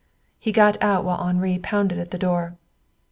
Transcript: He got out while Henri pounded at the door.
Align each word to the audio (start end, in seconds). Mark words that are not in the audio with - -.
He 0.39 0.51
got 0.51 0.81
out 0.81 1.03
while 1.05 1.19
Henri 1.23 1.59
pounded 1.59 1.99
at 1.99 2.09
the 2.09 2.17
door. 2.17 2.57